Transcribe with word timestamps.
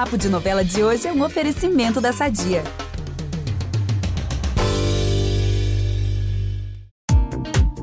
Papo 0.00 0.16
de 0.16 0.30
Novela 0.30 0.64
de 0.64 0.82
hoje 0.82 1.06
é 1.06 1.12
um 1.12 1.22
oferecimento 1.22 2.00
da 2.00 2.10
Sadia. 2.10 2.64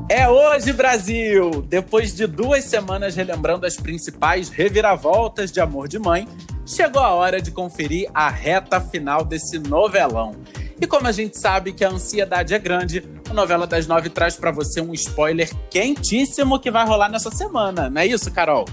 É 0.08 0.28
hoje, 0.28 0.72
Brasil! 0.72 1.62
Depois 1.68 2.12
de 2.12 2.26
duas 2.26 2.64
semanas 2.64 3.14
relembrando 3.14 3.64
as 3.64 3.76
principais 3.76 4.48
reviravoltas 4.48 5.52
de 5.52 5.60
Amor 5.60 5.86
de 5.86 6.00
Mãe, 6.00 6.26
chegou 6.66 7.00
a 7.00 7.14
hora 7.14 7.40
de 7.40 7.52
conferir 7.52 8.10
a 8.12 8.28
reta 8.28 8.80
final 8.80 9.24
desse 9.24 9.56
novelão. 9.60 10.34
E 10.80 10.88
como 10.88 11.06
a 11.06 11.12
gente 11.12 11.38
sabe 11.38 11.72
que 11.72 11.84
a 11.84 11.88
ansiedade 11.88 12.52
é 12.52 12.58
grande, 12.58 13.08
a 13.30 13.32
novela 13.32 13.64
das 13.64 13.86
nove 13.86 14.10
traz 14.10 14.34
para 14.34 14.50
você 14.50 14.80
um 14.80 14.92
spoiler 14.92 15.48
quentíssimo 15.70 16.58
que 16.58 16.68
vai 16.68 16.84
rolar 16.84 17.08
nessa 17.08 17.30
semana, 17.30 17.88
não 17.88 18.00
é 18.00 18.06
isso, 18.08 18.28
Carol? 18.32 18.64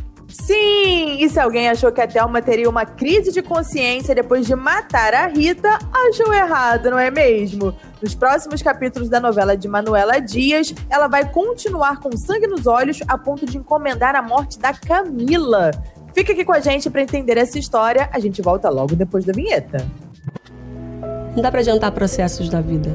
Sim! 0.42 1.18
E 1.20 1.30
se 1.30 1.40
alguém 1.40 1.70
achou 1.70 1.92
que 1.92 2.02
a 2.02 2.08
Thelma 2.08 2.42
teria 2.42 2.70
uma 2.70 2.86
crise 2.86 3.32
de 3.32 3.42
consciência 3.42 4.14
depois 4.14 4.46
de 4.46 4.54
matar 4.54 5.14
a 5.14 5.28
Rita, 5.28 5.80
achou 6.10 6.34
errado, 6.34 6.92
não 6.92 7.00
é 7.00 7.10
mesmo? 7.10 7.74
Nos 8.02 8.14
próximos 8.14 8.62
capítulos 8.62 9.08
da 9.08 9.20
novela 9.20 9.56
de 9.56 9.68
Manuela 9.68 10.20
Dias, 10.20 10.74
ela 10.90 11.08
vai 11.08 11.32
continuar 11.32 12.00
com 12.00 12.16
sangue 12.18 12.48
nos 12.48 12.68
olhos 12.68 13.00
a 13.08 13.18
ponto 13.18 13.46
de 13.46 13.58
encomendar 13.58 14.14
a 14.14 14.22
morte 14.22 14.60
da 14.60 14.74
Camila. 14.74 15.72
Fica 16.14 16.34
aqui 16.34 16.44
com 16.44 16.54
a 16.54 16.60
gente 16.60 16.90
para 16.90 17.02
entender 17.02 17.38
essa 17.38 17.58
história. 17.58 18.10
A 18.12 18.20
gente 18.20 18.42
volta 18.42 18.70
logo 18.70 18.94
depois 18.94 19.24
da 19.24 19.32
vinheta. 19.32 19.86
Não 21.34 21.42
dá 21.42 21.50
para 21.50 21.62
adiantar 21.62 21.92
processos 21.92 22.50
da 22.50 22.60
vida. 22.60 22.90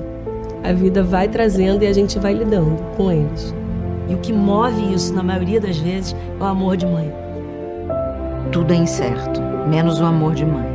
A 0.63 0.73
vida 0.73 1.03
vai 1.03 1.27
trazendo 1.27 1.85
e 1.85 1.87
a 1.87 1.93
gente 1.93 2.19
vai 2.19 2.35
lidando 2.35 2.77
com 2.97 3.11
eles. 3.11 3.55
E 4.09 4.15
o 4.15 4.19
que 4.19 4.33
move 4.33 4.95
isso, 4.95 5.15
na 5.15 5.23
maioria 5.23 5.61
das 5.61 5.79
vezes, 5.79 6.15
é 6.39 6.43
o 6.43 6.47
amor 6.47 6.77
de 6.77 6.85
mãe 6.85 7.30
tudo 8.53 8.73
é 8.73 8.77
incerto, 8.77 9.41
menos 9.69 10.01
o 10.01 10.05
amor 10.05 10.35
de 10.35 10.45
mãe. 10.45 10.67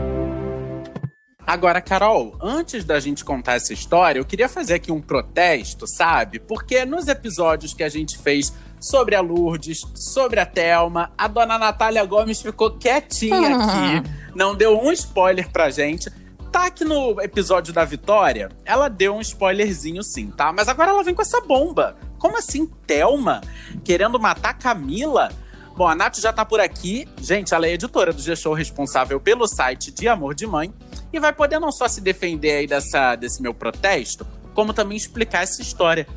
Agora, 1.45 1.81
Carol, 1.81 2.35
antes 2.41 2.85
da 2.85 2.99
gente 3.01 3.23
contar 3.23 3.55
essa 3.55 3.73
história, 3.73 4.17
eu 4.17 4.25
queria 4.25 4.47
fazer 4.47 4.75
aqui 4.75 4.91
um 4.91 5.01
protesto, 5.01 5.85
sabe? 5.85 6.39
Porque 6.39 6.85
nos 6.85 7.07
episódios 7.07 7.73
que 7.73 7.83
a 7.83 7.89
gente 7.89 8.17
fez 8.17 8.53
sobre 8.79 9.13
a 9.13 9.21
Lourdes, 9.21 9.85
sobre 9.93 10.39
a 10.39 10.45
Thelma, 10.45 11.11
a 11.17 11.27
dona 11.27 11.57
Natália 11.57 12.03
Gomes 12.05 12.41
ficou 12.41 12.71
quietinha 12.71 13.57
aqui, 13.57 14.09
não 14.33 14.55
deu 14.55 14.79
um 14.79 14.91
spoiler 14.93 15.51
pra 15.51 15.69
gente. 15.69 16.09
Tá 16.51 16.67
aqui 16.67 16.85
no 16.85 17.21
episódio 17.21 17.73
da 17.73 17.83
Vitória, 17.83 18.49
ela 18.63 18.87
deu 18.87 19.15
um 19.15 19.21
spoilerzinho 19.21 20.01
sim, 20.01 20.31
tá? 20.31 20.53
Mas 20.53 20.69
agora 20.69 20.91
ela 20.91 21.03
vem 21.03 21.13
com 21.13 21.21
essa 21.21 21.41
bomba. 21.41 21.97
Como 22.17 22.37
assim, 22.37 22.65
Thelma? 22.87 23.41
Querendo 23.83 24.17
matar 24.17 24.57
Camila? 24.57 25.29
Bom, 25.75 25.87
a 25.87 25.93
Nath 25.93 26.19
já 26.19 26.31
tá 26.31 26.45
por 26.45 26.61
aqui. 26.61 27.07
Gente, 27.21 27.53
ela 27.53 27.67
é 27.67 27.73
editora 27.73 28.13
do 28.13 28.21
G-Show, 28.21 28.53
responsável 28.53 29.19
pelo 29.19 29.45
site 29.45 29.91
de 29.91 30.07
Amor 30.07 30.33
de 30.33 30.47
Mãe. 30.47 30.73
E 31.11 31.19
vai 31.19 31.33
poder 31.33 31.59
não 31.59 31.71
só 31.71 31.87
se 31.87 31.99
defender 31.99 32.51
aí 32.51 32.67
dessa, 32.67 33.15
desse 33.15 33.41
meu 33.41 33.53
protesto, 33.53 34.25
como 34.53 34.73
também 34.73 34.95
explicar 34.95 35.43
essa 35.43 35.61
história. 35.61 36.07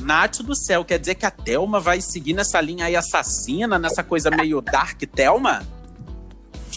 Nath 0.00 0.42
do 0.42 0.54
céu, 0.54 0.84
quer 0.84 1.00
dizer 1.00 1.16
que 1.16 1.26
a 1.26 1.30
Thelma 1.30 1.80
vai 1.80 2.00
seguir 2.00 2.32
nessa 2.32 2.60
linha 2.60 2.84
aí 2.84 2.94
assassina, 2.94 3.76
nessa 3.78 4.04
coisa 4.04 4.30
meio 4.30 4.60
dark 4.60 5.00
Thelma? 5.12 5.66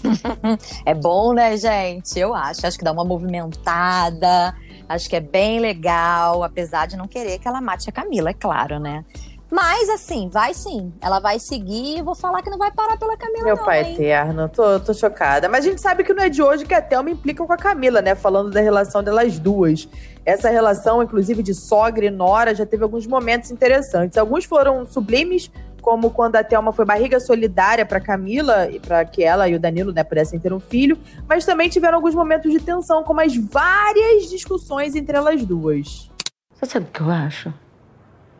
é 0.84 0.95
bom, 0.95 1.34
né, 1.34 1.56
gente? 1.58 2.19
Eu 2.19 2.34
acho. 2.34 2.66
Acho 2.66 2.78
que 2.78 2.84
dá 2.84 2.92
uma 2.92 3.06
movimentada. 3.06 4.56
Acho 4.89 5.09
que 5.09 5.16
é 5.16 5.22
bem 5.22 5.59
legal, 5.59 6.44
apesar 6.44 6.88
de 6.88 6.97
não 6.97 7.08
querer 7.08 7.39
que 7.39 7.47
ela 7.47 7.62
mate 7.62 7.89
a 7.89 7.94
Camila, 7.94 8.31
é 8.31 8.34
claro, 8.34 8.80
né? 8.80 9.06
Mas, 9.52 9.90
assim, 9.90 10.30
vai 10.30 10.54
sim. 10.54 10.94
Ela 11.02 11.20
vai 11.20 11.38
seguir 11.38 11.98
e 11.98 12.02
vou 12.02 12.16
falar 12.16 12.42
que 12.42 12.50
não 12.50 12.58
vai 12.58 12.72
parar 12.72 12.98
pela 12.98 13.18
Camila, 13.18 13.44
Meu 13.44 13.58
não, 13.58 13.66
pai 13.66 13.84
hein? 13.84 13.94
eterno, 13.96 14.48
tô, 14.48 14.80
tô 14.80 14.94
chocada. 14.94 15.50
Mas 15.50 15.66
a 15.66 15.70
gente 15.70 15.82
sabe 15.82 16.06
que 16.06 16.14
não 16.14 16.24
é 16.24 16.30
de 16.30 16.42
hoje 16.42 16.66
que 16.66 16.74
a 16.74 16.82
Thelma 16.82 17.10
implica 17.10 17.46
com 17.46 17.52
a 17.52 17.58
Camila, 17.58 18.02
né? 18.02 18.16
Falando 18.16 18.50
da 18.50 18.62
relação 18.62 19.04
delas 19.04 19.38
duas. 19.38 19.90
Essa 20.26 20.50
relação, 20.50 21.04
inclusive, 21.04 21.44
de 21.44 21.53
sogra 21.53 22.06
e 22.06 22.09
nora, 22.09 22.56
já 22.56 22.66
teve 22.66 22.84
alguns 22.84 23.06
momentos 23.06 23.52
interessantes. 23.52 24.18
Alguns 24.18 24.46
foram 24.46 24.86
sublimes, 24.86 25.52
como 25.81 26.12
quando 26.12 26.38
a 26.38 26.44
Thelma 26.46 26.72
foi 26.72 26.86
barriga 26.86 27.20
solidária 27.20 27.86
para 27.86 28.00
Camila 28.00 28.70
e 28.70 28.80
para 28.80 29.04
que 29.04 29.22
ela 29.22 29.50
e 29.50 29.56
o 29.56 29.59
Danilo 29.59 29.92
né, 29.92 30.04
pudessem 30.04 30.40
ter 30.40 30.54
um 30.54 30.59
filho, 30.62 30.98
mas 31.28 31.44
também 31.44 31.68
tiveram 31.68 31.98
alguns 31.98 32.16
momentos 32.16 32.52
de 32.52 32.59
tensão, 32.59 33.04
como 33.04 33.20
as 33.20 33.36
várias 33.36 34.30
discussões 34.30 34.96
entre 34.96 35.18
elas 35.18 35.44
duas. 35.44 36.09
Você 36.54 36.66
sabe 36.68 36.86
o 36.86 36.92
que 36.92 37.02
eu 37.02 37.09
acho? 37.09 37.54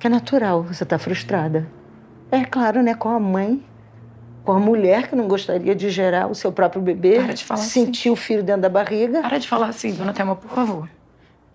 Que 0.02 0.08
é 0.08 0.10
natural 0.10 0.64
você 0.64 0.82
estar 0.84 0.98
tá 0.98 1.00
frustrada. 1.00 1.68
É 2.32 2.44
claro, 2.44 2.82
né? 2.82 2.96
Com 2.96 3.10
a 3.10 3.20
mãe, 3.20 3.64
com 4.44 4.52
a 4.52 4.60
mulher 4.60 5.08
que 5.08 5.16
não 5.16 5.28
gostaria 5.28 5.76
de 5.76 5.92
gerar 5.92 6.26
o 6.26 6.34
seu 6.34 6.52
próprio 6.52 6.82
bebê, 6.82 7.20
Para 7.20 7.34
de 7.34 7.46
falar 7.46 7.62
sentir 7.62 8.10
assim. 8.10 8.10
o 8.10 8.16
filho 8.16 8.42
dentro 8.42 8.64
da 8.64 8.70
barriga. 8.70 9.22
Para 9.22 9.38
de 9.38 9.48
falar 9.48 9.68
assim, 9.68 9.94
dona 9.94 10.12
Thelma, 10.12 10.36
por 10.36 10.50
favor. 10.50 10.90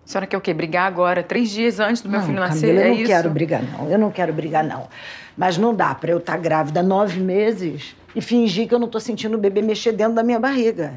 A 0.05 0.09
senhora 0.09 0.25
quer 0.25 0.37
o 0.37 0.41
quê? 0.41 0.53
Brigar 0.53 0.87
agora, 0.87 1.21
três 1.21 1.49
dias 1.49 1.81
antes 1.81 2.01
do 2.01 2.07
meu 2.07 2.21
não, 2.21 2.25
filho 2.25 2.39
nascer? 2.39 2.67
Camila, 2.67 2.79
é 2.79 2.85
eu 2.85 2.91
não 2.91 2.95
isso? 3.01 3.11
quero 3.11 3.29
brigar, 3.29 3.63
não. 3.63 3.89
Eu 3.89 3.99
não 3.99 4.11
quero 4.11 4.31
brigar, 4.31 4.63
não. 4.63 4.87
Mas 5.35 5.57
não 5.57 5.75
dá 5.75 5.93
para 5.93 6.11
eu 6.11 6.19
estar 6.19 6.33
tá 6.33 6.39
grávida 6.39 6.81
nove 6.81 7.19
meses 7.19 7.97
e 8.15 8.21
fingir 8.21 8.65
que 8.65 8.73
eu 8.73 8.79
não 8.79 8.87
tô 8.87 9.01
sentindo 9.01 9.35
o 9.35 9.37
bebê 9.37 9.61
mexer 9.61 9.91
dentro 9.91 10.13
da 10.13 10.23
minha 10.23 10.39
barriga. 10.39 10.93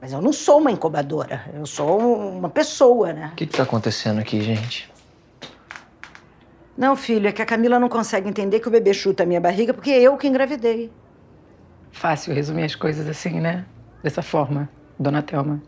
Mas 0.00 0.12
eu 0.12 0.22
não 0.22 0.32
sou 0.32 0.60
uma 0.60 0.70
incubadora. 0.70 1.46
Eu 1.52 1.66
sou 1.66 1.98
uma 2.30 2.48
pessoa, 2.48 3.12
né? 3.12 3.30
O 3.32 3.34
que, 3.34 3.44
que 3.44 3.56
tá 3.56 3.64
acontecendo 3.64 4.20
aqui, 4.20 4.40
gente? 4.40 4.88
Não, 6.76 6.94
filho, 6.94 7.28
é 7.28 7.32
que 7.32 7.40
a 7.40 7.46
Camila 7.46 7.78
não 7.78 7.88
consegue 7.88 8.28
entender 8.28 8.60
que 8.60 8.68
o 8.68 8.70
bebê 8.70 8.92
chuta 8.92 9.22
a 9.22 9.26
minha 9.26 9.40
barriga 9.40 9.72
porque 9.72 9.90
é 9.90 10.02
eu 10.02 10.16
que 10.16 10.26
engravidei. 10.28 10.90
Fácil 11.90 12.34
resumir 12.34 12.64
as 12.64 12.74
coisas 12.74 13.08
assim, 13.08 13.40
né? 13.40 13.64
Dessa 14.02 14.20
forma, 14.22 14.68
dona 14.98 15.22
Thelma. 15.22 15.62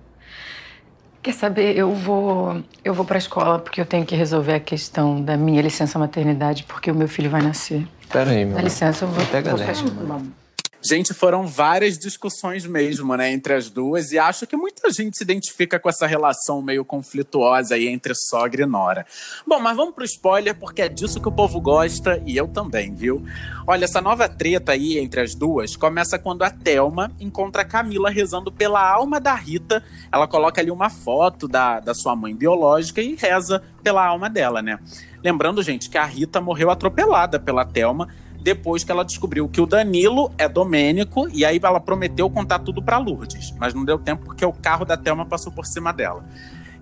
Quer 1.23 1.33
saber, 1.33 1.77
eu 1.77 1.93
vou, 1.95 2.63
eu 2.85 2.93
vou 2.95 3.05
pra 3.05 3.19
escola 3.19 3.59
porque 3.59 3.81
eu 3.81 3.87
tenho 3.87 4.05
que 4.05 4.15
resolver 4.15 4.55
a 4.55 4.61
questão 4.61 5.21
da 5.23 5.37
minha 5.37 5.63
licença 5.63 5.99
maternidade 5.99 6.65
porque 6.65 6.91
o 6.91 6.95
meu 6.95 7.09
filho 7.09 7.31
vai 7.31 7.43
nascer. 7.43 7.87
Pera 8.11 8.31
aí, 8.31 8.45
meu. 8.45 8.55
Dá 8.57 8.63
licença, 8.63 9.05
eu 9.05 9.09
vou, 9.09 9.27
Pega 9.27 9.51
vou 9.51 9.59
pra 9.59 9.67
leve. 9.69 9.85
escola. 9.87 10.23
Gente, 10.89 11.13
foram 11.13 11.47
várias 11.47 11.99
discussões 11.99 12.65
mesmo, 12.65 13.15
né, 13.15 13.31
entre 13.31 13.53
as 13.53 13.69
duas, 13.69 14.11
e 14.11 14.19
acho 14.19 14.47
que 14.47 14.57
muita 14.57 14.91
gente 14.91 15.19
se 15.19 15.23
identifica 15.23 15.79
com 15.79 15.87
essa 15.87 16.07
relação 16.07 16.63
meio 16.63 16.83
conflituosa 16.83 17.75
aí 17.75 17.89
entre 17.89 18.15
sogra 18.15 18.63
e 18.63 18.67
nora. 18.67 19.05
Bom, 19.47 19.61
mas 19.61 19.77
vamos 19.77 19.95
pro 19.95 20.03
spoiler, 20.03 20.55
porque 20.55 20.81
é 20.81 20.89
disso 20.89 21.21
que 21.21 21.29
o 21.29 21.33
povo 21.33 21.61
gosta, 21.61 22.23
e 22.25 22.35
eu 22.39 22.49
também, 22.49 22.95
viu? 22.95 23.23
Olha, 23.67 23.85
essa 23.85 24.01
nova 24.01 24.31
treta 24.31 24.73
aí 24.73 24.99
entre 24.99 25.21
as 25.21 25.35
duas 25.35 25.77
começa 25.77 26.19
quando 26.19 26.43
a 26.43 26.49
Thelma 26.49 27.13
encontra 27.21 27.61
a 27.61 27.67
Camila 27.67 28.09
rezando 28.09 28.51
pela 28.51 28.81
alma 28.81 29.21
da 29.21 29.35
Rita. 29.35 29.85
Ela 30.11 30.27
coloca 30.27 30.59
ali 30.59 30.71
uma 30.71 30.89
foto 30.89 31.47
da, 31.47 31.81
da 31.81 31.93
sua 31.93 32.17
mãe 32.17 32.35
biológica 32.35 33.03
e 33.03 33.15
reza 33.15 33.63
pela 33.83 34.07
alma 34.07 34.31
dela, 34.31 34.63
né? 34.63 34.79
Lembrando, 35.23 35.63
gente, 35.63 35.91
que 35.91 35.99
a 35.99 36.05
Rita 36.07 36.41
morreu 36.41 36.71
atropelada 36.71 37.39
pela 37.39 37.67
Thelma 37.67 38.09
depois 38.41 38.85
que 38.85 38.91
ela 38.91 39.05
descobriu 39.05 39.49
que 39.49 39.61
o 39.61 39.67
Danilo 39.67 40.31
é 40.39 40.49
Domênico 40.49 41.29
e 41.31 41.45
aí 41.45 41.61
ela 41.63 41.81
prometeu 41.81 42.31
contar 42.31 42.61
tudo 42.61 42.83
para 42.83 42.99
Lourdes, 42.99 43.53
mas 43.59 43.75
não 43.75 43.85
deu 43.85 43.99
tempo 43.99 44.25
porque 44.25 44.45
o 44.45 44.53
carro 44.53 44.85
da 44.85 44.97
Thelma 44.97 45.27
passou 45.27 45.53
por 45.53 45.67
cima 45.67 45.93
dela. 45.93 46.25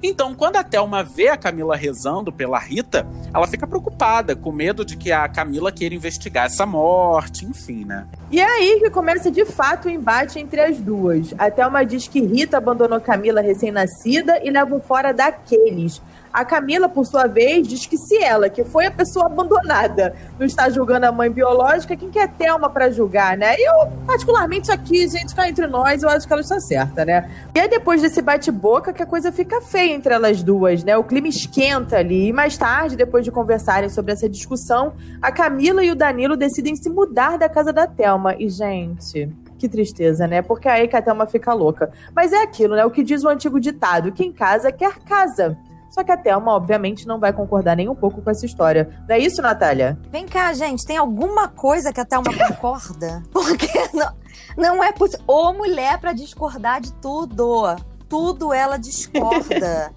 Então, 0.03 0.35
quando 0.35 0.57
a 0.57 0.63
Thelma 0.63 1.03
vê 1.03 1.29
a 1.29 1.37
Camila 1.37 1.75
rezando 1.75 2.31
pela 2.31 2.59
Rita, 2.59 3.07
ela 3.33 3.47
fica 3.47 3.67
preocupada, 3.67 4.37
com 4.37 4.53
medo 4.53 4.85
de 4.85 4.97
que 4.97 5.11
a 5.11 5.27
Camila 5.27 5.73
queira 5.73 5.95
investigar 5.95 6.47
essa 6.47 6.67
morte, 6.67 7.47
enfim, 7.47 7.85
né? 7.85 8.07
E 8.31 8.39
é 8.39 8.45
aí 8.45 8.79
que 8.79 8.91
começa 8.91 9.31
de 9.31 9.45
fato 9.47 9.89
o 9.89 9.91
embate 9.91 10.39
entre 10.39 10.61
as 10.61 10.79
duas. 10.79 11.35
A 11.39 11.51
Thelma 11.51 11.85
diz 11.85 12.07
que 12.07 12.21
Rita 12.21 12.59
abandonou 12.59 13.01
Camila 13.01 13.41
recém-nascida 13.41 14.41
e 14.45 14.51
leva 14.51 14.79
fora 14.81 15.13
daqueles. 15.13 16.03
A 16.37 16.45
Camila, 16.45 16.87
por 16.87 17.07
sua 17.07 17.27
vez, 17.27 17.67
diz 17.67 17.87
que 17.87 17.97
se 17.97 18.23
ela, 18.23 18.51
que 18.51 18.63
foi 18.63 18.85
a 18.85 18.91
pessoa 18.91 19.25
abandonada, 19.25 20.15
não 20.39 20.45
está 20.45 20.69
julgando 20.69 21.07
a 21.07 21.11
mãe 21.11 21.31
biológica, 21.31 21.97
quem 21.97 22.11
que 22.11 22.19
é 22.19 22.27
Thelma 22.29 22.69
para 22.69 22.91
julgar, 22.91 23.39
né? 23.39 23.55
E 23.57 23.67
eu, 23.67 23.91
particularmente, 24.07 24.71
aqui, 24.71 25.09
gente, 25.09 25.35
cá 25.35 25.49
entre 25.49 25.67
nós, 25.67 26.03
eu 26.03 26.11
acho 26.11 26.27
que 26.27 26.33
ela 26.35 26.43
está 26.43 26.61
certa, 26.61 27.07
né? 27.07 27.31
E 27.55 27.59
é 27.59 27.67
depois 27.67 28.03
desse 28.03 28.21
bate-boca 28.21 28.93
que 28.93 29.03
a 29.03 29.07
coisa 29.07 29.33
fica 29.33 29.63
feia 29.63 29.95
entre 29.95 30.13
elas 30.13 30.43
duas, 30.43 30.85
né? 30.85 30.95
O 30.95 31.05
clima 31.05 31.27
esquenta 31.27 31.97
ali. 31.97 32.29
E 32.29 32.33
mais 32.35 32.59
tarde, 32.59 32.97
depois 32.97 33.25
de 33.25 33.31
conversarem 33.31 33.89
sobre 33.89 34.13
essa 34.13 34.29
discussão, 34.29 34.93
a 35.23 35.33
Camila 35.33 35.83
e 35.83 35.91
o 35.91 35.97
Danilo 35.97 36.37
decidem 36.37 36.77
se 36.77 36.91
mudar 36.91 37.39
da 37.39 37.49
casa 37.49 37.73
da 37.73 37.87
Thelma. 37.87 38.37
E, 38.39 38.51
gente, 38.51 39.33
que 39.59 39.71
tristeza, 39.71 40.27
né? 40.27 40.43
Porque 40.43 40.69
aí 40.69 40.87
que 40.87 40.97
a 40.97 41.01
Thelma 41.01 41.27
fica 41.27 41.55
louca. 41.55 41.91
Mas 42.15 42.35
é 42.35 42.43
aquilo, 42.43 42.77
né? 42.77 42.85
O 42.85 42.91
que 42.91 43.03
diz 43.03 43.25
o 43.25 43.29
antigo 43.31 43.59
ditado: 43.59 44.13
quem 44.13 44.31
casa 44.31 44.71
quer 44.71 44.99
casa. 44.99 45.57
Só 45.97 46.05
que 46.05 46.13
a 46.13 46.17
Thelma, 46.19 46.53
obviamente, 46.53 47.07
não 47.07 47.19
vai 47.19 47.33
concordar 47.33 47.75
nem 47.75 47.89
um 47.89 47.95
pouco 47.95 48.21
com 48.21 48.31
essa 48.31 48.45
história. 48.45 49.03
Não 49.09 49.17
é 49.17 49.19
isso, 49.19 49.41
Natália? 49.41 49.99
Vem 50.11 50.27
cá, 50.27 50.53
gente, 50.53 50.85
tem 50.85 50.99
alguma 50.99 51.49
coisa 51.49 51.91
que 51.91 51.99
a 51.99 52.05
Thelma 52.05 52.37
concorda? 52.37 53.23
Porque 53.33 53.67
não, 53.95 54.13
não 54.59 54.85
é 54.85 54.93
possível. 54.93 55.25
Ô, 55.27 55.55
mulher 55.55 55.99
pra 55.99 56.13
discordar 56.13 56.83
de 56.83 56.93
tudo. 57.01 57.75
Tudo 58.11 58.53
ela 58.53 58.77
discorda. 58.77 59.91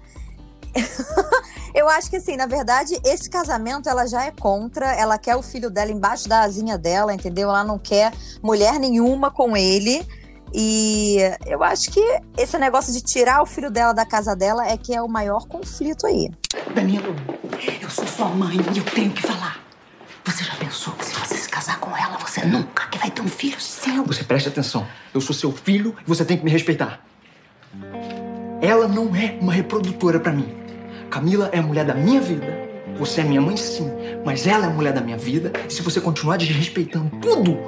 Eu 1.74 1.86
acho 1.90 2.08
que 2.08 2.16
assim, 2.16 2.34
na 2.34 2.46
verdade, 2.46 2.98
esse 3.04 3.28
casamento 3.28 3.86
ela 3.86 4.06
já 4.06 4.24
é 4.24 4.30
contra, 4.30 4.94
ela 4.94 5.18
quer 5.18 5.36
o 5.36 5.42
filho 5.42 5.68
dela 5.68 5.92
embaixo 5.92 6.26
da 6.26 6.40
asinha 6.40 6.78
dela, 6.78 7.12
entendeu? 7.12 7.50
Ela 7.50 7.62
não 7.62 7.78
quer 7.78 8.10
mulher 8.42 8.78
nenhuma 8.78 9.30
com 9.30 9.54
ele. 9.54 10.02
E 10.52 11.18
eu 11.46 11.62
acho 11.62 11.90
que 11.90 12.00
esse 12.36 12.58
negócio 12.58 12.92
de 12.92 13.00
tirar 13.00 13.42
o 13.42 13.46
filho 13.46 13.70
dela 13.70 13.92
da 13.92 14.04
casa 14.04 14.34
dela 14.34 14.66
é 14.66 14.76
que 14.76 14.94
é 14.94 15.00
o 15.00 15.08
maior 15.08 15.46
conflito 15.46 16.06
aí. 16.06 16.30
Danilo, 16.74 17.14
eu 17.80 17.90
sou 17.90 18.06
sua 18.06 18.28
mãe 18.28 18.56
e 18.74 18.78
eu 18.78 18.84
tenho 18.84 19.10
que 19.10 19.22
falar. 19.22 19.60
Você 20.24 20.44
já 20.44 20.54
pensou 20.56 20.92
que 20.94 21.04
se 21.04 21.14
você 21.14 21.36
se 21.36 21.48
casar 21.48 21.78
com 21.80 21.96
ela, 21.96 22.18
você 22.18 22.44
nunca 22.44 22.86
que 22.88 22.98
vai 22.98 23.10
ter 23.10 23.22
um 23.22 23.28
filho 23.28 23.60
seu? 23.60 24.04
Você 24.04 24.24
preste 24.24 24.48
atenção. 24.48 24.86
Eu 25.14 25.20
sou 25.20 25.34
seu 25.34 25.52
filho 25.52 25.96
e 26.04 26.08
você 26.08 26.24
tem 26.24 26.36
que 26.36 26.44
me 26.44 26.50
respeitar. 26.50 27.00
Ela 28.60 28.86
não 28.86 29.14
é 29.16 29.38
uma 29.40 29.52
reprodutora 29.52 30.20
pra 30.20 30.32
mim. 30.32 30.56
Camila 31.10 31.48
é 31.52 31.58
a 31.58 31.62
mulher 31.62 31.84
da 31.84 31.94
minha 31.94 32.20
vida. 32.20 32.70
Você 32.98 33.22
é 33.22 33.24
minha 33.24 33.40
mãe, 33.40 33.56
sim, 33.56 33.90
mas 34.24 34.46
ela 34.46 34.66
é 34.66 34.68
a 34.68 34.72
mulher 34.72 34.92
da 34.92 35.00
minha 35.00 35.16
vida. 35.16 35.52
E 35.66 35.72
se 35.72 35.80
você 35.80 36.00
continuar 36.00 36.36
desrespeitando 36.36 37.10
tudo, 37.18 37.58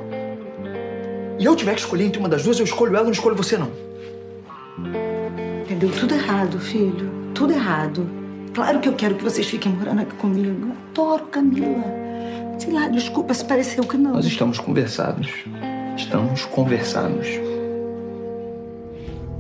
e 1.42 1.44
eu 1.44 1.56
tiver 1.56 1.74
que 1.74 1.80
escolher 1.80 2.04
entre 2.04 2.20
uma 2.20 2.28
das 2.28 2.44
duas, 2.44 2.60
eu 2.60 2.64
escolho 2.64 2.94
ela, 2.94 3.02
não 3.02 3.10
escolho 3.10 3.34
você, 3.34 3.58
não. 3.58 3.68
Entendeu? 5.62 5.90
Tudo 5.90 6.14
errado, 6.14 6.60
filho. 6.60 7.10
Tudo 7.34 7.52
errado. 7.52 8.08
Claro 8.54 8.78
que 8.78 8.88
eu 8.88 8.92
quero 8.92 9.16
que 9.16 9.24
vocês 9.24 9.44
fiquem 9.48 9.72
morando 9.72 10.02
aqui 10.02 10.14
comigo. 10.14 10.68
Eu 10.68 10.72
adoro 10.92 11.26
Camila. 11.26 11.84
Sei 12.60 12.72
lá, 12.72 12.86
desculpa 12.86 13.34
se 13.34 13.44
pareceu 13.44 13.82
que 13.82 13.96
não. 13.96 14.12
Nós 14.12 14.24
estamos 14.24 14.60
conversados. 14.60 15.28
Estamos 15.96 16.44
conversados. 16.44 17.26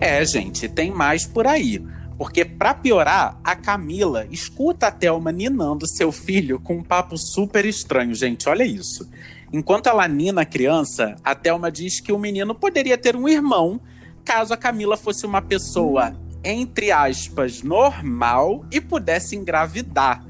É, 0.00 0.24
gente, 0.24 0.68
tem 0.68 0.90
mais 0.90 1.24
por 1.24 1.46
aí. 1.46 1.80
Porque, 2.18 2.44
pra 2.44 2.74
piorar, 2.74 3.38
a 3.44 3.54
Camila 3.54 4.26
escuta 4.28 4.88
a 4.88 4.90
Thelma 4.90 5.30
ninando 5.30 5.86
seu 5.86 6.10
filho 6.10 6.58
com 6.58 6.78
um 6.78 6.82
papo 6.82 7.16
super 7.16 7.64
estranho, 7.64 8.12
gente. 8.12 8.48
Olha 8.48 8.64
isso. 8.64 9.08
Enquanto 9.52 9.88
a 9.88 10.44
criança, 10.44 11.16
a 11.22 11.34
Thelma 11.34 11.70
diz 11.70 12.00
que 12.00 12.12
o 12.12 12.18
menino 12.18 12.54
poderia 12.54 12.96
ter 12.96 13.14
um 13.14 13.28
irmão 13.28 13.80
caso 14.24 14.54
a 14.54 14.56
Camila 14.56 14.96
fosse 14.96 15.26
uma 15.26 15.42
pessoa, 15.42 16.14
entre 16.44 16.90
aspas, 16.90 17.62
normal 17.62 18.64
e 18.70 18.80
pudesse 18.80 19.36
engravidar. 19.36 20.24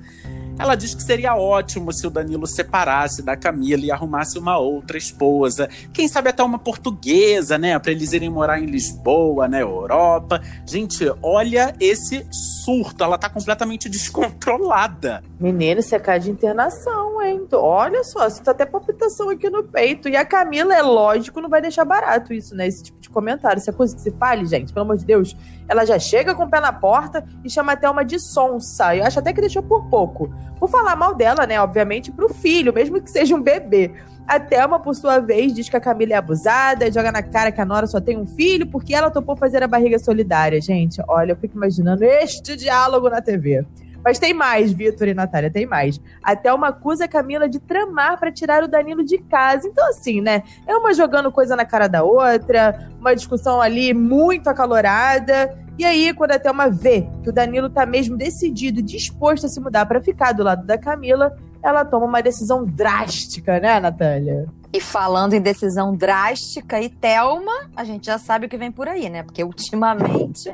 Ela 0.58 0.74
diz 0.74 0.94
que 0.94 1.02
seria 1.02 1.34
ótimo 1.34 1.92
se 1.92 2.06
o 2.06 2.10
Danilo 2.10 2.46
separasse 2.46 3.22
da 3.22 3.36
Camila 3.36 3.84
e 3.84 3.90
arrumasse 3.90 4.38
uma 4.38 4.58
outra 4.58 4.98
esposa. 4.98 5.68
Quem 5.92 6.06
sabe 6.06 6.28
até 6.28 6.42
uma 6.42 6.58
portuguesa, 6.58 7.56
né? 7.56 7.78
Pra 7.78 7.90
eles 7.90 8.12
irem 8.12 8.28
morar 8.28 8.60
em 8.60 8.66
Lisboa, 8.66 9.48
na 9.48 9.58
Europa. 9.58 10.42
Gente, 10.66 11.04
olha 11.22 11.74
esse 11.80 12.26
surto. 12.30 13.02
Ela 13.02 13.18
tá 13.18 13.28
completamente 13.28 13.88
descontrolada. 13.90 15.24
Menino, 15.40 15.82
você 15.82 15.98
cai 15.98 16.20
de 16.20 16.30
internação, 16.30 17.11
hein? 17.22 17.46
Olha 17.52 18.02
só, 18.04 18.28
você 18.28 18.42
tá 18.42 18.50
até 18.50 18.66
palpitação 18.66 19.30
aqui 19.30 19.48
no 19.48 19.62
peito. 19.62 20.08
E 20.08 20.16
a 20.16 20.24
Camila, 20.24 20.74
é 20.74 20.82
lógico, 20.82 21.40
não 21.40 21.48
vai 21.48 21.60
deixar 21.60 21.84
barato 21.84 22.32
isso, 22.32 22.54
né? 22.54 22.66
Esse 22.66 22.84
tipo 22.84 23.00
de 23.00 23.08
comentário. 23.08 23.60
Se 23.60 23.70
é 23.70 23.72
coisa 23.72 23.94
que 23.94 24.02
se 24.02 24.10
fale, 24.12 24.44
gente, 24.46 24.72
pelo 24.72 24.84
amor 24.84 24.96
de 24.96 25.04
Deus. 25.04 25.36
Ela 25.68 25.84
já 25.84 25.98
chega 25.98 26.34
com 26.34 26.44
o 26.44 26.50
pé 26.50 26.60
na 26.60 26.72
porta 26.72 27.24
e 27.44 27.50
chama 27.50 27.72
até 27.72 27.88
uma 27.88 28.04
de 28.04 28.18
sonsa. 28.18 28.96
Eu 28.96 29.04
acho 29.04 29.18
até 29.18 29.32
que 29.32 29.40
deixou 29.40 29.62
por 29.62 29.88
pouco. 29.88 30.32
Por 30.58 30.68
falar 30.68 30.96
mal 30.96 31.14
dela, 31.14 31.46
né? 31.46 31.60
Obviamente, 31.60 32.12
pro 32.12 32.28
filho, 32.28 32.72
mesmo 32.72 33.00
que 33.00 33.10
seja 33.10 33.34
um 33.34 33.42
bebê. 33.42 33.92
A 34.26 34.38
Thelma, 34.38 34.78
por 34.78 34.94
sua 34.94 35.18
vez, 35.18 35.52
diz 35.52 35.68
que 35.68 35.76
a 35.76 35.80
Camila 35.80 36.12
é 36.12 36.16
abusada, 36.16 36.90
joga 36.90 37.10
na 37.10 37.22
cara 37.22 37.50
que 37.50 37.60
a 37.60 37.64
Nora 37.64 37.86
só 37.86 38.00
tem 38.00 38.16
um 38.16 38.26
filho 38.26 38.66
porque 38.66 38.94
ela 38.94 39.10
topou 39.10 39.34
fazer 39.34 39.62
a 39.62 39.68
barriga 39.68 39.98
solidária. 39.98 40.60
Gente, 40.60 41.02
olha, 41.08 41.32
eu 41.32 41.36
fico 41.36 41.56
imaginando 41.56 42.04
este 42.04 42.56
diálogo 42.56 43.10
na 43.10 43.20
TV. 43.20 43.66
Mas 44.04 44.18
tem 44.18 44.34
mais, 44.34 44.72
Vitor 44.72 45.08
e 45.08 45.14
Natália, 45.14 45.50
tem 45.50 45.66
mais. 45.66 46.00
A 46.22 46.34
Thelma 46.34 46.68
acusa 46.68 47.06
Camila 47.06 47.48
de 47.48 47.60
tramar 47.60 48.18
para 48.18 48.32
tirar 48.32 48.62
o 48.62 48.68
Danilo 48.68 49.04
de 49.04 49.18
casa. 49.18 49.68
Então, 49.68 49.88
assim, 49.88 50.20
né? 50.20 50.42
É 50.66 50.76
uma 50.76 50.92
jogando 50.92 51.30
coisa 51.30 51.54
na 51.54 51.64
cara 51.64 51.88
da 51.88 52.02
outra, 52.02 52.90
uma 52.98 53.14
discussão 53.14 53.60
ali 53.60 53.94
muito 53.94 54.48
acalorada. 54.48 55.56
E 55.78 55.84
aí, 55.84 56.12
quando 56.12 56.32
a 56.32 56.38
Thelma 56.38 56.68
vê 56.68 57.08
que 57.22 57.30
o 57.30 57.32
Danilo 57.32 57.70
tá 57.70 57.86
mesmo 57.86 58.16
decidido 58.16 58.80
e 58.80 58.82
disposto 58.82 59.46
a 59.46 59.48
se 59.48 59.60
mudar 59.60 59.86
para 59.86 60.02
ficar 60.02 60.32
do 60.32 60.42
lado 60.42 60.66
da 60.66 60.76
Camila, 60.76 61.36
ela 61.62 61.84
toma 61.84 62.06
uma 62.06 62.20
decisão 62.20 62.64
drástica, 62.64 63.60
né, 63.60 63.78
Natália? 63.78 64.46
E 64.72 64.80
falando 64.80 65.34
em 65.34 65.40
decisão 65.40 65.94
drástica 65.94 66.80
e 66.80 66.88
Thelma, 66.88 67.70
a 67.76 67.84
gente 67.84 68.06
já 68.06 68.18
sabe 68.18 68.46
o 68.46 68.48
que 68.48 68.56
vem 68.56 68.72
por 68.72 68.88
aí, 68.88 69.08
né? 69.08 69.22
Porque 69.22 69.44
ultimamente 69.44 70.52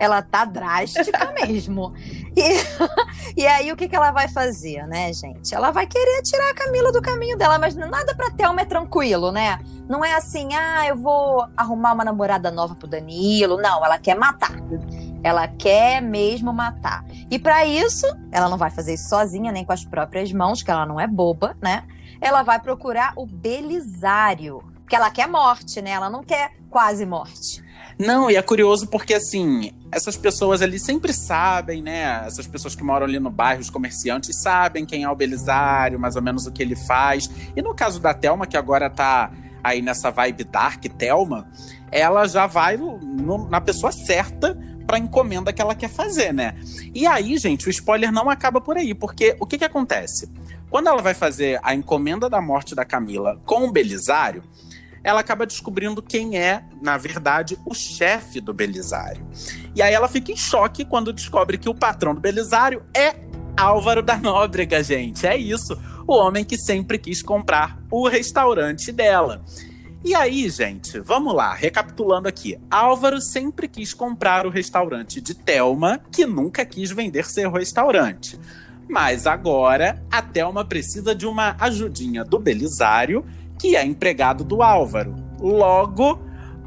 ela 0.00 0.22
tá 0.22 0.46
drástica 0.46 1.30
mesmo. 1.38 1.92
E, 2.34 3.36
e 3.42 3.46
aí 3.46 3.70
o 3.70 3.76
que, 3.76 3.86
que 3.86 3.94
ela 3.94 4.10
vai 4.10 4.28
fazer, 4.28 4.86
né, 4.86 5.12
gente? 5.12 5.54
Ela 5.54 5.70
vai 5.70 5.86
querer 5.86 6.22
tirar 6.22 6.50
a 6.50 6.54
Camila 6.54 6.90
do 6.90 7.02
caminho 7.02 7.36
dela, 7.36 7.58
mas 7.58 7.76
nada 7.76 8.14
pra 8.14 8.30
Thelma 8.30 8.62
é 8.62 8.64
tranquilo, 8.64 9.30
né? 9.30 9.60
Não 9.86 10.02
é 10.02 10.14
assim, 10.14 10.54
ah, 10.54 10.86
eu 10.88 10.96
vou 10.96 11.46
arrumar 11.54 11.92
uma 11.92 12.04
namorada 12.04 12.50
nova 12.50 12.74
pro 12.74 12.88
Danilo. 12.88 13.58
Não, 13.58 13.84
ela 13.84 13.98
quer 13.98 14.16
matar. 14.16 14.56
Ela 15.22 15.46
quer 15.46 16.00
mesmo 16.00 16.50
matar. 16.50 17.04
E 17.30 17.38
para 17.38 17.66
isso, 17.66 18.06
ela 18.32 18.48
não 18.48 18.56
vai 18.56 18.70
fazer 18.70 18.94
isso 18.94 19.10
sozinha, 19.10 19.52
nem 19.52 19.66
com 19.66 19.72
as 19.72 19.84
próprias 19.84 20.32
mãos, 20.32 20.62
que 20.62 20.70
ela 20.70 20.86
não 20.86 20.98
é 20.98 21.06
boba, 21.06 21.54
né? 21.60 21.84
Ela 22.22 22.42
vai 22.42 22.58
procurar 22.58 23.12
o 23.16 23.26
Belisário. 23.26 24.62
Porque 24.76 24.96
ela 24.96 25.10
quer 25.10 25.28
morte, 25.28 25.82
né? 25.82 25.90
Ela 25.90 26.08
não 26.08 26.22
quer 26.22 26.52
quase 26.70 27.04
morte. 27.04 27.62
Não, 28.00 28.30
e 28.30 28.36
é 28.36 28.40
curioso 28.40 28.86
porque, 28.86 29.12
assim, 29.12 29.72
essas 29.92 30.16
pessoas 30.16 30.62
ali 30.62 30.78
sempre 30.78 31.12
sabem, 31.12 31.82
né? 31.82 32.24
Essas 32.26 32.46
pessoas 32.46 32.74
que 32.74 32.82
moram 32.82 33.04
ali 33.04 33.20
no 33.20 33.30
bairro, 33.30 33.60
os 33.60 33.68
comerciantes, 33.68 34.40
sabem 34.40 34.86
quem 34.86 35.04
é 35.04 35.10
o 35.10 35.14
Belisário, 35.14 36.00
mais 36.00 36.16
ou 36.16 36.22
menos 36.22 36.46
o 36.46 36.50
que 36.50 36.62
ele 36.62 36.74
faz. 36.74 37.30
E 37.54 37.60
no 37.60 37.74
caso 37.74 38.00
da 38.00 38.14
Thelma, 38.14 38.46
que 38.46 38.56
agora 38.56 38.88
tá 38.88 39.30
aí 39.62 39.82
nessa 39.82 40.10
vibe 40.10 40.44
Dark 40.44 40.82
Thelma, 40.96 41.46
ela 41.92 42.26
já 42.26 42.46
vai 42.46 42.78
no, 42.78 43.46
na 43.50 43.60
pessoa 43.60 43.92
certa 43.92 44.58
para 44.86 44.98
encomenda 44.98 45.52
que 45.52 45.60
ela 45.60 45.74
quer 45.74 45.90
fazer, 45.90 46.32
né? 46.32 46.56
E 46.94 47.06
aí, 47.06 47.36
gente, 47.36 47.68
o 47.68 47.70
spoiler 47.70 48.10
não 48.10 48.30
acaba 48.30 48.62
por 48.62 48.78
aí, 48.78 48.94
porque 48.94 49.36
o 49.38 49.44
que 49.44 49.58
que 49.58 49.64
acontece? 49.64 50.26
Quando 50.70 50.86
ela 50.86 51.02
vai 51.02 51.12
fazer 51.12 51.60
a 51.62 51.74
encomenda 51.74 52.30
da 52.30 52.40
morte 52.40 52.74
da 52.74 52.84
Camila 52.86 53.38
com 53.44 53.64
o 53.64 53.70
Belisário, 53.70 54.42
ela 55.02 55.20
acaba 55.20 55.46
descobrindo 55.46 56.02
quem 56.02 56.38
é, 56.38 56.64
na 56.80 56.96
verdade, 56.96 57.58
o 57.64 57.74
chefe 57.74 58.40
do 58.40 58.52
Belisário. 58.52 59.26
E 59.74 59.82
aí 59.82 59.92
ela 59.92 60.08
fica 60.08 60.32
em 60.32 60.36
choque 60.36 60.84
quando 60.84 61.12
descobre 61.12 61.58
que 61.58 61.68
o 61.68 61.74
patrão 61.74 62.14
do 62.14 62.20
Belisário 62.20 62.82
é 62.94 63.16
Álvaro 63.56 64.02
da 64.02 64.16
Nóbrega, 64.16 64.82
gente. 64.82 65.26
É 65.26 65.36
isso. 65.36 65.78
O 66.06 66.14
homem 66.14 66.44
que 66.44 66.56
sempre 66.56 66.98
quis 66.98 67.22
comprar 67.22 67.78
o 67.90 68.08
restaurante 68.08 68.92
dela. 68.92 69.42
E 70.02 70.14
aí, 70.14 70.48
gente, 70.48 70.98
vamos 70.98 71.34
lá, 71.34 71.52
recapitulando 71.52 72.26
aqui. 72.26 72.58
Álvaro 72.70 73.20
sempre 73.20 73.68
quis 73.68 73.92
comprar 73.92 74.46
o 74.46 74.50
restaurante 74.50 75.20
de 75.20 75.34
Telma, 75.34 76.00
que 76.10 76.24
nunca 76.24 76.64
quis 76.64 76.90
vender 76.90 77.26
seu 77.26 77.50
restaurante. 77.50 78.40
Mas 78.88 79.26
agora 79.26 80.02
a 80.10 80.22
Telma 80.22 80.64
precisa 80.64 81.14
de 81.14 81.26
uma 81.26 81.54
ajudinha 81.60 82.24
do 82.24 82.38
Belisário 82.38 83.24
que 83.60 83.76
é 83.76 83.84
empregado 83.84 84.42
do 84.42 84.62
Álvaro. 84.62 85.14
Logo, 85.38 86.18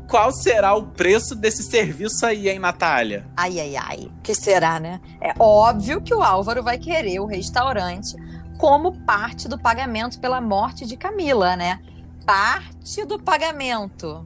qual 0.08 0.32
será 0.32 0.76
o 0.76 0.84
preço 0.84 1.36
desse 1.36 1.64
serviço 1.64 2.24
aí, 2.24 2.48
hein, 2.48 2.60
Natália? 2.60 3.26
Ai, 3.36 3.60
ai, 3.60 3.76
ai. 3.76 4.12
Que 4.22 4.36
será, 4.36 4.80
né? 4.80 5.02
É 5.20 5.34
óbvio 5.40 6.02
que 6.02 6.14
o 6.14 6.22
Álvaro 6.22 6.62
vai 6.62 6.78
querer 6.78 7.20
o 7.20 7.26
restaurante 7.26 8.16
como 8.60 9.04
parte 9.06 9.48
do 9.48 9.58
pagamento 9.60 10.20
pela 10.20 10.40
morte 10.40 10.86
de 10.86 10.96
Camila, 10.96 11.56
né? 11.56 11.80
Parte 12.26 13.04
do 13.06 13.20
pagamento. 13.20 14.24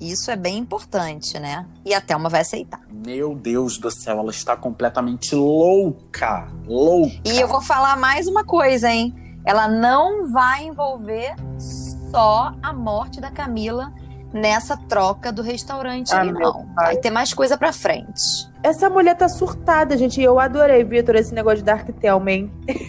Isso 0.00 0.30
é 0.30 0.36
bem 0.36 0.56
importante, 0.56 1.38
né? 1.38 1.66
E 1.84 1.92
a 1.92 2.00
Thelma 2.00 2.30
vai 2.30 2.40
aceitar. 2.40 2.80
Meu 2.90 3.34
Deus 3.34 3.76
do 3.76 3.90
céu, 3.90 4.20
ela 4.20 4.30
está 4.30 4.56
completamente 4.56 5.34
louca. 5.34 6.48
Louca. 6.66 7.20
E 7.26 7.38
eu 7.38 7.48
vou 7.48 7.60
falar 7.60 7.96
mais 7.96 8.26
uma 8.26 8.44
coisa, 8.44 8.88
hein? 8.90 9.14
Ela 9.44 9.68
não 9.68 10.32
vai 10.32 10.64
envolver 10.64 11.34
só 12.10 12.54
a 12.62 12.72
morte 12.72 13.20
da 13.20 13.30
Camila 13.30 13.92
nessa 14.32 14.76
troca 14.76 15.32
do 15.32 15.42
restaurante 15.42 16.12
ah, 16.14 16.24
não. 16.24 16.66
Vai 16.74 16.96
ter 16.96 17.10
mais 17.10 17.32
coisa 17.32 17.56
pra 17.56 17.72
frente. 17.72 18.48
Essa 18.62 18.90
mulher 18.90 19.16
tá 19.16 19.28
surtada, 19.28 19.96
gente. 19.96 20.20
Eu 20.20 20.38
adorei, 20.38 20.84
Vitor, 20.84 21.16
esse 21.16 21.34
negócio 21.34 21.58
de 21.58 21.64
Dark 21.64 21.88
Thelma, 22.00 22.30
hein? 22.30 22.50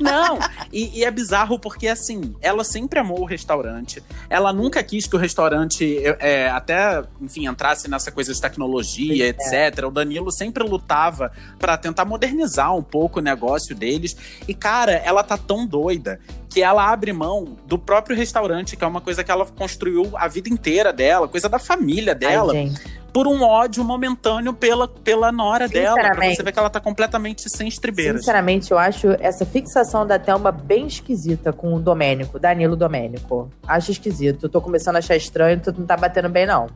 Não, 0.00 0.38
e, 0.72 1.00
e, 1.00 1.04
é 1.04 1.10
bizarro 1.10 1.58
porque, 1.58 1.88
assim, 1.88 2.34
ela 2.40 2.64
sempre 2.64 2.98
amou 2.98 3.20
o 3.20 3.24
restaurante. 3.24 4.02
Ela 4.28 4.52
nunca 4.52 4.82
quis 4.82 5.06
que 5.06 5.16
o 5.16 5.18
restaurante 5.18 6.00
é, 6.20 6.48
até, 6.50 7.02
enfim, 7.20 7.46
entrasse 7.46 7.88
nessa 7.88 8.10
coisa 8.10 8.32
de 8.32 8.40
tecnologia, 8.40 9.26
é. 9.26 9.28
etc. 9.28 9.86
O 9.86 9.90
Danilo 9.90 10.30
sempre 10.30 10.62
lutava 10.64 11.32
para 11.58 11.76
tentar 11.76 12.04
modernizar 12.04 12.74
um 12.74 12.82
pouco 12.82 13.18
o 13.18 13.22
negócio 13.22 13.74
deles. 13.74 14.16
E, 14.46 14.54
cara, 14.54 14.92
ela 14.92 15.22
tá 15.22 15.36
tão 15.36 15.66
doida 15.66 16.20
que 16.54 16.62
ela 16.62 16.88
abre 16.88 17.12
mão 17.12 17.56
do 17.66 17.76
próprio 17.76 18.16
restaurante, 18.16 18.76
que 18.76 18.84
é 18.84 18.86
uma 18.86 19.00
coisa 19.00 19.24
que 19.24 19.30
ela 19.30 19.44
construiu 19.44 20.12
a 20.14 20.28
vida 20.28 20.48
inteira 20.48 20.92
dela, 20.92 21.26
coisa 21.26 21.48
da 21.48 21.58
família 21.58 22.14
dela. 22.14 22.52
Ai, 22.52 22.70
por 23.12 23.26
um 23.26 23.42
ódio 23.42 23.82
momentâneo 23.82 24.52
pela, 24.52 24.86
pela 24.86 25.32
nora 25.32 25.66
dela. 25.66 25.96
Pra 25.96 26.14
você 26.14 26.44
ver 26.44 26.52
que 26.52 26.58
ela 26.58 26.70
tá 26.70 26.78
completamente 26.78 27.48
sem 27.50 27.66
estribeiras. 27.66 28.20
Sinceramente, 28.20 28.70
eu 28.70 28.78
acho 28.78 29.08
essa 29.18 29.44
fixação 29.44 30.06
da 30.06 30.16
Thelma 30.16 30.52
bem 30.52 30.86
esquisita 30.86 31.52
com 31.52 31.74
o 31.74 31.80
Domênico, 31.80 32.38
Danilo 32.38 32.76
Domênico. 32.76 33.50
Acho 33.66 33.90
esquisito. 33.90 34.48
Tô 34.48 34.60
começando 34.60 34.94
a 34.94 34.98
achar 35.00 35.16
estranho, 35.16 35.60
tu 35.60 35.74
não 35.76 35.86
tá 35.86 35.96
batendo 35.96 36.28
bem, 36.28 36.46
não. 36.46 36.68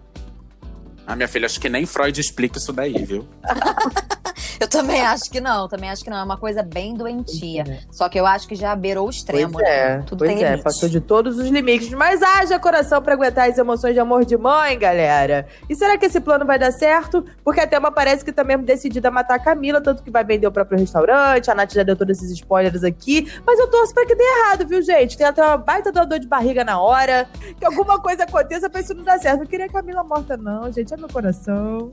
Ah, 1.07 1.15
minha 1.15 1.29
filha, 1.29 1.47
acho 1.47 1.61
que 1.61 1.69
nem 1.69 1.87
Freud 1.87 2.21
explica 2.21 2.59
isso 2.59 2.73
daí, 2.73 3.05
viu? 3.05 3.25
Eu 4.61 4.69
também 4.69 5.01
acho 5.03 5.31
que 5.31 5.41
não, 5.41 5.69
também 5.69 5.91
acho 5.91 6.03
que 6.03 6.11
não. 6.11 6.19
É 6.19 6.23
uma 6.23 6.37
coisa 6.37 6.63
bem 6.63 6.95
doentia. 6.95 7.65
Só 7.91 8.09
que 8.09 8.19
eu 8.19 8.27
acho 8.27 8.49
que 8.49 8.55
já 8.55 8.75
beirou 8.75 9.07
o 9.07 9.11
extremo, 9.11 9.53
pois 9.53 9.67
é, 9.67 9.99
né? 9.99 10.05
Tudo 10.07 10.19
pois 10.19 10.31
tem 10.31 10.43
é, 10.43 10.49
limite. 10.49 10.65
passou 10.65 10.89
de 10.89 11.01
todos 11.01 11.39
os 11.39 11.49
limites. 11.49 11.91
Mas 11.91 12.23
haja 12.23 12.59
coração 12.59 13.01
pra 13.01 13.15
aguentar 13.15 13.49
as 13.49 13.57
emoções 13.57 13.95
de 13.95 14.01
amor 14.01 14.25
de 14.25 14.37
mãe, 14.37 14.79
galera. 14.79 15.47
E 15.69 15.77
será 15.77 15.97
que 15.97 16.07
esse 16.07 16.21
plano 16.21 16.45
vai 16.45 16.59
dar 16.59 16.73
certo? 16.73 17.25
Porque 17.45 17.61
a 17.61 17.67
Thelma 17.67 17.93
parece 17.93 18.25
que 18.25 18.33
tá 18.33 18.43
mesmo 18.43 18.65
decidida 18.65 19.09
a 19.09 19.11
matar 19.11 19.37
a 19.37 19.39
Camila, 19.39 19.81
tanto 19.81 20.03
que 20.03 20.11
vai 20.11 20.25
vender 20.25 20.47
o 20.47 20.53
próprio 20.53 20.79
restaurante. 20.79 21.51
A 21.51 21.55
Nath 21.55 21.73
já 21.73 21.85
deu 21.85 21.95
todos 21.95 22.19
esses 22.19 22.33
spoilers 22.33 22.83
aqui. 22.83 23.31
Mas 23.47 23.59
eu 23.61 23.69
torço 23.69 23.95
pra 23.95 24.05
que 24.07 24.15
dê 24.15 24.25
errado, 24.25 24.67
viu, 24.67 24.83
gente? 24.83 25.17
Tem 25.17 25.27
até 25.27 25.45
uma 25.45 25.57
baita 25.57 25.93
dor 25.93 26.19
de 26.19 26.27
barriga 26.27 26.65
na 26.65 26.81
hora. 26.81 27.29
Que 27.59 27.65
alguma 27.65 28.01
coisa 28.01 28.25
aconteça 28.25 28.69
pra 28.69 28.81
isso 28.81 28.93
não 28.93 29.05
dar 29.05 29.19
certo. 29.19 29.39
Não 29.41 29.47
queria 29.47 29.67
a 29.67 29.69
Camila 29.71 30.03
morta, 30.03 30.37
não, 30.37 30.71
gente. 30.73 30.93
É 30.93 30.97
meu 30.97 31.09
coração. 31.09 31.93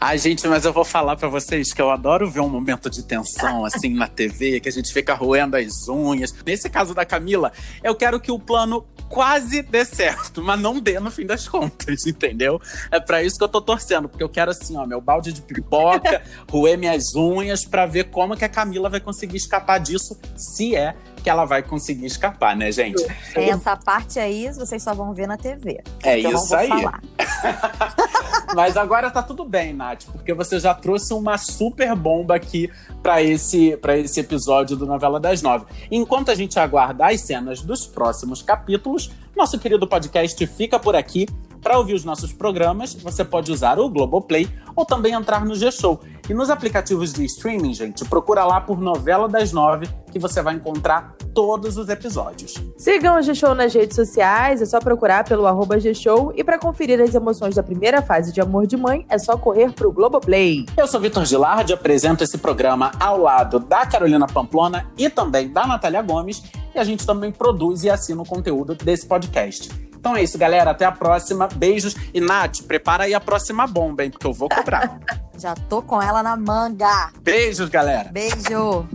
Ai, 0.00 0.16
gente, 0.16 0.46
mas 0.48 0.64
eu 0.64 0.72
vou 0.72 0.84
falar 0.84 1.16
pra 1.16 1.28
vocês 1.28 1.72
que 1.72 1.82
eu 1.82 1.90
adoro 1.90 2.05
ver 2.28 2.40
um 2.40 2.48
momento 2.48 2.88
de 2.88 3.02
tensão, 3.02 3.64
assim, 3.64 3.90
na 3.90 4.06
TV, 4.06 4.60
que 4.60 4.68
a 4.68 4.72
gente 4.72 4.92
fica 4.92 5.14
roendo 5.14 5.56
as 5.56 5.88
unhas. 5.88 6.34
Nesse 6.44 6.70
caso 6.70 6.94
da 6.94 7.04
Camila, 7.04 7.52
eu 7.82 7.94
quero 7.94 8.20
que 8.20 8.30
o 8.30 8.38
plano 8.38 8.86
quase 9.08 9.62
dê 9.62 9.84
certo, 9.84 10.42
mas 10.42 10.60
não 10.60 10.80
dê 10.80 10.98
no 11.00 11.10
fim 11.10 11.26
das 11.26 11.48
contas, 11.48 12.06
entendeu? 12.06 12.60
É 12.90 13.00
pra 13.00 13.22
isso 13.22 13.36
que 13.36 13.44
eu 13.44 13.48
tô 13.48 13.60
torcendo, 13.60 14.08
porque 14.08 14.22
eu 14.22 14.28
quero, 14.28 14.50
assim, 14.50 14.76
ó, 14.76 14.86
meu 14.86 15.00
balde 15.00 15.32
de 15.32 15.42
pipoca, 15.42 16.22
roer 16.50 16.78
minhas 16.78 17.14
unhas, 17.14 17.64
pra 17.64 17.86
ver 17.86 18.04
como 18.04 18.36
que 18.36 18.44
a 18.44 18.48
Camila 18.48 18.88
vai 18.88 19.00
conseguir 19.00 19.36
escapar 19.36 19.78
disso, 19.78 20.18
se 20.36 20.76
é 20.76 20.94
que 21.22 21.30
ela 21.30 21.44
vai 21.44 21.60
conseguir 21.60 22.06
escapar, 22.06 22.54
né, 22.54 22.70
gente? 22.70 23.04
Essa 23.34 23.76
parte 23.76 24.18
aí 24.20 24.48
vocês 24.52 24.80
só 24.80 24.94
vão 24.94 25.12
ver 25.12 25.26
na 25.26 25.36
TV. 25.36 25.82
É 26.04 26.18
isso 26.18 26.54
aí. 26.54 26.70
Mas 28.54 28.76
agora 28.76 29.10
tá 29.10 29.22
tudo 29.22 29.44
bem, 29.44 29.72
Nath, 29.72 30.04
porque 30.12 30.32
você 30.32 30.58
já 30.58 30.74
trouxe 30.74 31.12
uma 31.12 31.36
super 31.38 31.94
bomba 31.94 32.36
aqui 32.36 32.70
pra 33.02 33.22
esse, 33.22 33.76
pra 33.76 33.96
esse 33.96 34.20
episódio 34.20 34.76
do 34.76 34.86
Novela 34.86 35.18
das 35.18 35.42
Nove. 35.42 35.66
Enquanto 35.90 36.30
a 36.30 36.34
gente 36.34 36.58
aguarda 36.58 37.06
as 37.06 37.20
cenas 37.20 37.60
dos 37.60 37.86
próximos 37.86 38.42
capítulos, 38.42 39.10
nosso 39.36 39.58
querido 39.58 39.86
podcast 39.86 40.46
fica 40.46 40.78
por 40.78 40.96
aqui. 40.96 41.26
Para 41.66 41.78
ouvir 41.78 41.94
os 41.94 42.04
nossos 42.04 42.32
programas, 42.32 42.94
você 42.94 43.24
pode 43.24 43.50
usar 43.50 43.76
o 43.80 43.88
Globoplay 43.88 44.48
ou 44.76 44.84
também 44.84 45.14
entrar 45.14 45.44
no 45.44 45.56
G-Show. 45.56 45.98
E 46.30 46.32
nos 46.32 46.48
aplicativos 46.48 47.12
de 47.12 47.24
streaming, 47.24 47.74
gente, 47.74 48.04
procura 48.04 48.44
lá 48.44 48.60
por 48.60 48.80
Novela 48.80 49.28
das 49.28 49.50
Nove, 49.50 49.88
que 50.12 50.18
você 50.20 50.40
vai 50.40 50.54
encontrar 50.54 51.16
todos 51.34 51.76
os 51.76 51.88
episódios. 51.88 52.54
Sigam 52.76 53.18
o 53.18 53.20
G-Show 53.20 53.52
nas 53.52 53.74
redes 53.74 53.96
sociais, 53.96 54.62
é 54.62 54.64
só 54.64 54.78
procurar 54.78 55.24
pelo 55.24 55.44
arroba 55.44 55.80
G-Show. 55.80 56.32
E 56.36 56.44
pra 56.44 56.56
conferir 56.56 57.00
as 57.00 57.16
emoções 57.16 57.56
da 57.56 57.64
primeira 57.64 58.00
fase 58.00 58.32
de 58.32 58.40
Amor 58.40 58.68
de 58.68 58.76
Mãe, 58.76 59.04
é 59.08 59.18
só 59.18 59.36
correr 59.36 59.72
pro 59.72 59.90
Globoplay. 59.90 60.66
Eu 60.76 60.86
sou 60.86 61.00
Vitor 61.00 61.24
Gilardi, 61.24 61.72
apresento 61.72 62.22
esse 62.22 62.38
programa 62.38 62.92
ao 63.00 63.18
lado 63.20 63.58
da 63.58 63.84
Carolina 63.84 64.28
Pamplona 64.28 64.88
e 64.96 65.10
também 65.10 65.48
da 65.48 65.66
Natália 65.66 66.00
Gomes. 66.00 66.44
E 66.72 66.78
a 66.78 66.84
gente 66.84 67.04
também 67.04 67.32
produz 67.32 67.82
e 67.82 67.90
assina 67.90 68.22
o 68.22 68.24
conteúdo 68.24 68.76
desse 68.76 69.04
podcast. 69.04 69.85
Então 69.98 70.16
é 70.16 70.22
isso, 70.22 70.38
galera. 70.38 70.70
Até 70.70 70.84
a 70.84 70.92
próxima. 70.92 71.48
Beijos. 71.54 71.94
E 72.12 72.20
Nath, 72.20 72.62
prepara 72.62 73.04
aí 73.04 73.14
a 73.14 73.20
próxima 73.20 73.66
bomba, 73.66 74.04
hein? 74.04 74.10
Porque 74.10 74.26
eu 74.26 74.32
vou 74.32 74.48
cobrar. 74.48 74.98
Já 75.38 75.54
tô 75.54 75.82
com 75.82 76.00
ela 76.00 76.22
na 76.22 76.36
manga. 76.36 77.10
Beijos, 77.22 77.68
galera. 77.68 78.10
Beijo. 78.10 78.86